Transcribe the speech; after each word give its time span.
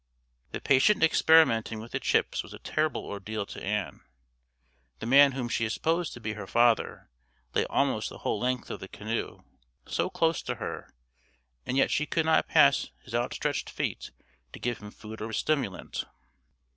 The 0.51 0.59
patient 0.59 1.03
experimenting 1.03 1.79
with 1.79 1.91
the 1.91 1.99
chips 1.99 2.41
was 2.41 2.55
a 2.55 2.57
terrible 2.57 3.05
ordeal 3.05 3.45
to 3.45 3.63
Ann. 3.63 4.01
The 4.97 5.05
man 5.05 5.33
whom 5.33 5.47
she 5.47 5.69
supposed 5.69 6.11
to 6.13 6.19
be 6.19 6.33
her 6.33 6.47
father 6.47 7.11
lay 7.53 7.65
almost 7.67 8.09
the 8.09 8.17
whole 8.17 8.39
length 8.39 8.71
of 8.71 8.79
the 8.79 8.87
canoe 8.87 9.43
so 9.85 10.09
close 10.09 10.41
to 10.41 10.55
her, 10.55 10.91
and 11.67 11.77
yet 11.77 11.91
she 11.91 12.07
could 12.07 12.25
not 12.25 12.47
pass 12.47 12.89
his 13.03 13.13
outstretched 13.13 13.69
feet 13.69 14.09
to 14.53 14.59
give 14.59 14.79
him 14.79 14.89
food 14.89 15.21
or 15.21 15.31
stimulant. 15.33 16.03